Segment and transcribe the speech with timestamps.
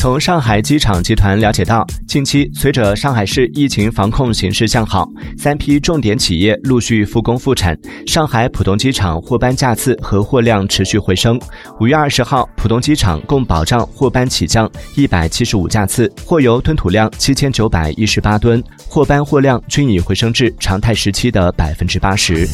[0.00, 11.38] 从上海机场集团了解到近期随着上海市疫情防控形势向好三批重点企业陆续复工复产上海浦东机场货班架次和货量持续回升。
[11.80, 14.66] 五月二十号浦东机场共保障货班起降
[14.96, 22.48] 一百七十五架次货油吞吐量七千九百一十八吨货班货量均已回升至常态时期的百分之八十。